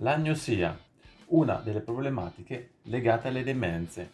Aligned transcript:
L'agnosia, 0.00 0.78
una 1.28 1.62
delle 1.64 1.80
problematiche 1.80 2.72
legate 2.82 3.28
alle 3.28 3.42
demenze. 3.42 4.10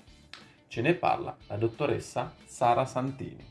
Ce 0.68 0.80
ne 0.80 0.94
parla 0.94 1.36
la 1.48 1.56
dottoressa 1.56 2.34
Sara 2.46 2.86
Santini. 2.86 3.44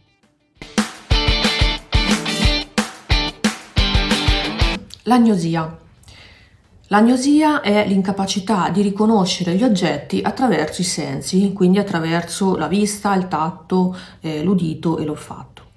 L'agnosia. 5.03 5.77
L'agnosia 6.87 7.59
è 7.59 7.85
l'incapacità 7.85 8.69
di 8.69 8.81
riconoscere 8.81 9.55
gli 9.55 9.63
oggetti 9.63 10.21
attraverso 10.23 10.79
i 10.79 10.85
sensi, 10.85 11.51
quindi 11.51 11.79
attraverso 11.79 12.55
la 12.55 12.69
vista, 12.69 13.13
il 13.13 13.27
tatto, 13.27 13.93
eh, 14.21 14.41
l'udito 14.41 14.97
e 14.99 15.03
l'olfatto. 15.03 15.70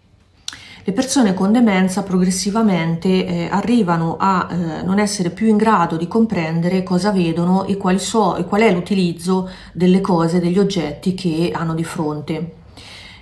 Le 0.87 0.93
persone 0.93 1.33
con 1.33 1.51
demenza 1.51 2.03
progressivamente 2.03 3.09
eh, 3.09 3.49
arrivano 3.51 4.17
a 4.19 4.47
eh, 4.51 4.83
non 4.83 4.99
essere 4.99 5.31
più 5.31 5.47
in 5.47 5.57
grado 5.57 5.97
di 5.97 6.07
comprendere 6.07 6.83
cosa 6.83 7.11
vedono 7.11 7.65
e, 7.65 7.79
so, 7.99 8.37
e 8.37 8.45
qual 8.45 8.61
è 8.61 8.71
l'utilizzo 8.71 9.49
delle 9.73 10.03
cose, 10.03 10.41
degli 10.41 10.59
oggetti 10.59 11.15
che 11.15 11.53
hanno 11.55 11.73
di 11.73 11.85
fronte. 11.85 12.64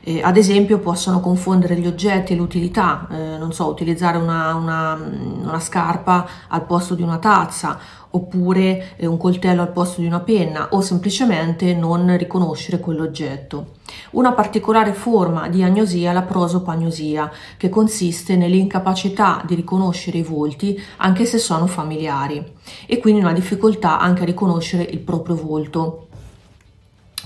Eh, 0.05 0.21
ad 0.21 0.37
esempio 0.37 0.81
possono 0.81 1.21
confondere 1.21 1.77
gli 1.77 1.87
oggetti 1.87 2.33
e 2.33 2.37
l'utilità, 2.37 3.07
eh, 3.09 3.39
non 3.39 3.53
so, 3.53 3.69
utilizzare 3.69 4.19
una, 4.19 4.53
una, 4.55 4.95
una, 4.95 5.61
scarpa 5.61 6.27
al 6.49 6.65
posto 6.65 6.97
di 6.97 7.03
una 7.03 7.19
tazza 7.19 7.79
oppure 8.11 8.97
eh, 8.97 9.07
un 9.07 9.17
coltello 9.17 9.63
al 9.63 9.71
posto 9.71 10.01
di 10.01 10.09
una 10.09 10.19
penna 10.19 10.71
o 10.73 10.81
semplicemente 10.81 11.73
non 11.75 12.17
riconoscere 12.17 12.81
quell'oggetto. 12.81 13.75
Una 14.13 14.33
particolare 14.33 14.93
forma 14.93 15.49
di 15.49 15.63
agnosia 15.63 16.11
è 16.11 16.13
la 16.13 16.23
prosopagnosia, 16.23 17.31
che 17.57 17.69
consiste 17.69 18.35
nell'incapacità 18.35 19.41
di 19.47 19.55
riconoscere 19.55 20.19
i 20.19 20.23
volti 20.23 20.83
anche 20.97 21.25
se 21.27 21.39
sono 21.39 21.69
familiari 21.69 22.45
e 22.87 22.99
quindi 22.99 23.21
una 23.21 23.33
difficoltà 23.33 24.01
anche 24.01 24.23
a 24.23 24.27
riconoscere 24.27 24.83
il 24.83 24.99
proprio 24.99 25.37
volto. 25.37 26.09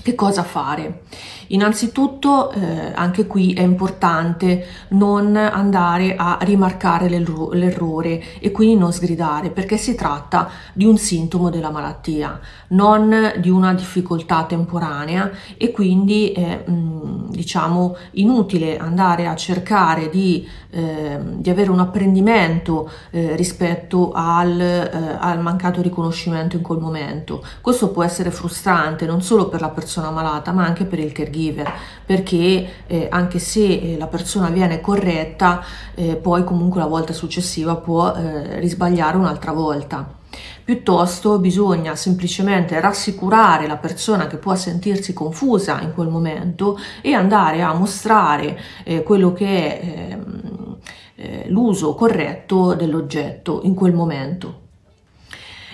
Che 0.07 0.15
cosa 0.15 0.43
fare? 0.43 1.01
Innanzitutto 1.47 2.51
eh, 2.51 2.93
anche 2.95 3.27
qui 3.27 3.51
è 3.51 3.61
importante 3.61 4.65
non 4.91 5.35
andare 5.35 6.15
a 6.15 6.37
rimarcare 6.43 7.09
l'errore 7.09 8.39
e 8.39 8.51
quindi 8.51 8.77
non 8.77 8.93
sgridare 8.93 9.49
perché 9.49 9.75
si 9.75 9.95
tratta 9.95 10.49
di 10.71 10.85
un 10.85 10.97
sintomo 10.97 11.49
della 11.49 11.71
malattia, 11.71 12.39
non 12.69 13.33
di 13.39 13.49
una 13.49 13.73
difficoltà 13.73 14.45
temporanea 14.45 15.29
e 15.57 15.71
quindi 15.71 16.31
è 16.31 16.63
mh, 16.65 16.96
diciamo 17.37 17.95
inutile 18.13 18.77
andare 18.77 19.27
a 19.27 19.35
cercare 19.35 20.09
di, 20.09 20.45
eh, 20.71 21.19
di 21.21 21.49
avere 21.49 21.69
un 21.69 21.79
apprendimento 21.79 22.89
eh, 23.11 23.35
rispetto 23.35 24.11
al, 24.13 24.59
eh, 24.59 25.17
al 25.19 25.39
mancato 25.39 25.81
riconoscimento 25.81 26.55
in 26.55 26.63
quel 26.63 26.79
momento. 26.79 27.45
Questo 27.61 27.91
può 27.91 28.03
essere 28.03 28.31
frustrante 28.31 29.05
non 29.05 29.21
solo 29.21 29.47
per 29.47 29.61
la 29.61 29.69
persona 29.69 30.09
malata 30.09 30.51
ma 30.51 30.65
anche 30.65 30.85
per 30.85 30.99
il 30.99 31.11
caregiver 31.11 31.71
perché 32.03 32.67
eh, 32.87 33.07
anche 33.11 33.37
se 33.37 33.63
eh, 33.63 33.97
la 33.97 34.07
persona 34.07 34.49
viene 34.49 34.81
corretta 34.81 35.63
eh, 35.93 36.15
poi 36.15 36.43
comunque 36.43 36.79
la 36.81 36.87
volta 36.87 37.13
successiva 37.13 37.75
può 37.75 38.15
risbagliare 38.17 39.17
un'altra 39.17 39.51
volta 39.51 40.16
piuttosto 40.63 41.39
bisogna 41.39 41.95
semplicemente 41.95 42.79
rassicurare 42.79 43.67
la 43.67 43.77
persona 43.77 44.27
che 44.27 44.37
può 44.37 44.55
sentirsi 44.55 45.13
confusa 45.13 45.81
in 45.81 45.93
quel 45.93 46.09
momento 46.09 46.77
e 47.01 47.13
andare 47.13 47.61
a 47.61 47.73
mostrare 47.73 48.59
eh, 48.83 49.03
quello 49.03 49.33
che 49.33 49.79
è 49.79 50.11
ehm, 50.11 50.77
eh, 51.15 51.45
l'uso 51.49 51.95
corretto 51.95 52.73
dell'oggetto 52.73 53.61
in 53.63 53.73
quel 53.73 53.93
momento. 53.93 54.66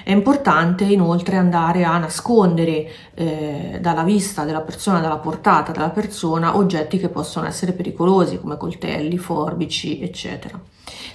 È 0.04 0.12
importante 0.12 0.84
inoltre 0.84 1.38
andare 1.38 1.86
a 1.86 1.98
nascondere 1.98 2.92
eh, 3.14 3.78
dalla 3.80 4.04
vista 4.04 4.44
della 4.44 4.60
persona, 4.60 5.00
dalla 5.00 5.18
portata 5.18 5.72
della 5.72 5.92
persona, 5.92 6.58
oggetti 6.58 6.98
che 7.00 7.08
possono 7.08 7.48
essere 7.48 7.72
pericolosi 7.72 8.38
come 8.38 8.58
coltelli, 8.58 9.18
forbici, 9.18 10.02
eccetera. 10.02 10.60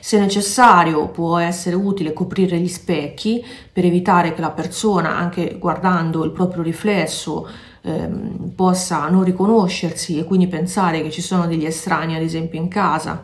Se 0.01 0.19
necessario 0.19 1.09
può 1.09 1.37
essere 1.37 1.77
utile 1.77 2.15
coprire 2.15 2.59
gli 2.59 2.69
specchi 2.69 3.45
per 3.71 3.85
evitare 3.85 4.33
che 4.33 4.41
la 4.41 4.51
persona, 4.51 5.17
anche 5.17 5.59
guardando 5.59 6.25
il 6.25 6.31
proprio 6.31 6.63
riflesso, 6.63 7.47
ehm, 7.83 8.53
possa 8.55 9.07
non 9.09 9.23
riconoscersi 9.23 10.19
e 10.19 10.25
quindi 10.25 10.47
pensare 10.47 11.03
che 11.03 11.11
ci 11.11 11.21
sono 11.21 11.47
degli 11.47 11.67
estranei, 11.67 12.17
ad 12.17 12.23
esempio 12.23 12.59
in 12.59 12.69
casa, 12.69 13.23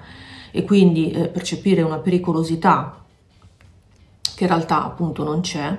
e 0.51 0.63
quindi 0.65 1.11
eh, 1.11 1.29
percepire 1.29 1.81
una 1.81 1.99
pericolosità 1.99 3.04
che 4.45 4.47
in 4.47 4.49
realtà 4.49 4.85
appunto 4.85 5.25
non 5.25 5.41
c'è 5.41 5.77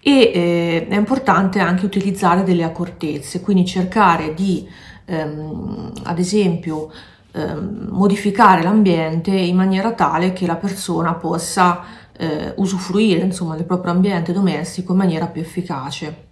e 0.00 0.30
eh, 0.32 0.86
è 0.88 0.96
importante 0.96 1.58
anche 1.58 1.84
utilizzare 1.84 2.44
delle 2.44 2.62
accortezze, 2.62 3.40
quindi 3.40 3.66
cercare 3.66 4.32
di 4.34 4.68
ehm, 5.06 5.92
ad 6.04 6.18
esempio 6.18 6.90
ehm, 7.32 7.88
modificare 7.90 8.62
l'ambiente 8.62 9.32
in 9.32 9.56
maniera 9.56 9.92
tale 9.92 10.32
che 10.32 10.46
la 10.46 10.56
persona 10.56 11.14
possa 11.14 11.82
eh, 12.16 12.52
usufruire 12.56 13.22
insomma 13.22 13.56
del 13.56 13.64
proprio 13.64 13.92
ambiente 13.92 14.32
domestico 14.32 14.92
in 14.92 14.98
maniera 14.98 15.26
più 15.26 15.40
efficace. 15.40 16.26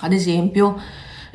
Ad 0.00 0.12
esempio, 0.12 0.76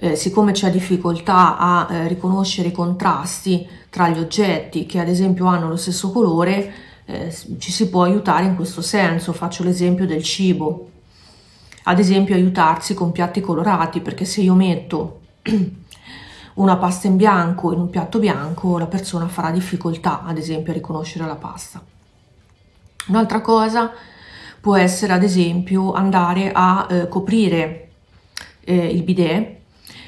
eh, 0.02 0.16
siccome 0.16 0.52
c'è 0.52 0.70
difficoltà 0.70 1.58
a 1.58 1.88
eh, 1.90 2.08
riconoscere 2.08 2.68
i 2.68 2.72
contrasti 2.72 3.68
tra 3.90 4.10
gli 4.10 4.20
oggetti 4.20 4.86
che 4.86 5.00
ad 5.00 5.08
esempio 5.08 5.48
hanno 5.48 5.68
lo 5.68 5.76
stesso 5.76 6.12
colore, 6.12 6.89
eh, 7.10 7.36
ci 7.58 7.72
si 7.72 7.90
può 7.90 8.04
aiutare 8.04 8.46
in 8.46 8.56
questo 8.56 8.84
senso. 8.84 9.34
Faccio 9.34 9.64
l'esempio 9.64 10.06
del 10.06 10.22
cibo. 10.22 10.92
Ad 11.86 11.98
esempio 11.98 12.36
aiutarsi 12.36 12.94
con 12.94 13.12
piatti 13.12 13.42
colorati, 13.42 14.00
perché 14.00 14.26
se 14.26 14.42
io 14.42 14.54
metto 14.54 15.22
una 16.56 16.78
pasta 16.78 17.08
in 17.08 17.16
bianco 17.16 17.74
in 17.74 17.80
un 17.80 17.90
piatto 17.90 18.20
bianco, 18.20 18.78
la 18.78 18.86
persona 18.86 19.28
farà 19.28 19.50
difficoltà, 19.50 20.24
ad 20.24 20.38
esempio, 20.38 20.72
a 20.72 20.76
riconoscere 20.76 21.26
la 21.26 21.36
pasta. 21.36 21.84
Un'altra 23.08 23.42
cosa 23.42 23.92
può 24.62 24.76
essere, 24.76 25.14
ad 25.14 25.24
esempio, 25.24 25.94
andare 25.94 26.52
a 26.54 26.86
eh, 26.88 27.08
coprire 27.08 27.90
eh, 28.62 28.86
il 28.86 29.02
bidet 29.02 29.58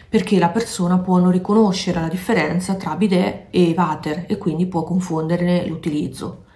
perché 0.07 0.38
la 0.38 0.50
persona 0.50 1.00
può 1.00 1.18
non 1.18 1.31
riconoscere 1.31 2.00
la 2.00 2.09
differenza 2.09 2.75
tra 2.75 2.95
bidet 2.95 3.47
e 3.50 3.73
water 3.75 4.25
e 4.28 4.38
quindi 4.38 4.68
può 4.68 4.83
confonderne 4.83 5.66
l'utilizzo. 5.66 6.50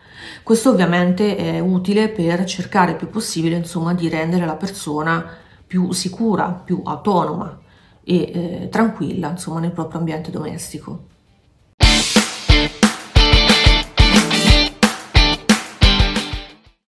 Questo 0.44 0.70
ovviamente 0.70 1.36
è 1.36 1.60
utile 1.60 2.10
per 2.10 2.44
cercare 2.46 2.92
il 2.92 2.98
più 2.98 3.10
possibile 3.10 3.56
insomma, 3.56 3.94
di 3.94 4.10
rendere 4.10 4.46
la 4.46 4.56
persona 4.56 5.26
più 5.66 5.92
sicura, 5.92 6.52
più 6.52 6.82
autonoma 6.84 7.60
e 8.04 8.16
eh, 8.16 8.70
tranquilla 8.70 9.30
insomma, 9.30 9.60
nel 9.60 9.72
proprio 9.72 10.00
ambiente 10.00 10.32
domestico. 10.32 11.14